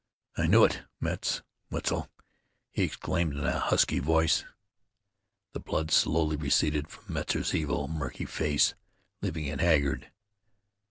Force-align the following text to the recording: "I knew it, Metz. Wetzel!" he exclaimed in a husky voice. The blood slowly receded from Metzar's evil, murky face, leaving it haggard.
"I 0.35 0.47
knew 0.47 0.63
it, 0.63 0.81
Metz. 0.99 1.43
Wetzel!" 1.69 2.09
he 2.71 2.81
exclaimed 2.81 3.35
in 3.37 3.43
a 3.43 3.59
husky 3.59 3.99
voice. 3.99 4.43
The 5.53 5.59
blood 5.59 5.91
slowly 5.91 6.37
receded 6.37 6.87
from 6.87 7.13
Metzar's 7.13 7.53
evil, 7.53 7.87
murky 7.87 8.25
face, 8.25 8.73
leaving 9.21 9.45
it 9.45 9.59
haggard. 9.61 10.09